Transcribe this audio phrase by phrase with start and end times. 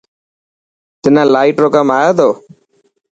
[1.01, 2.29] تنا لائٽ رو ڪم آڻي تو.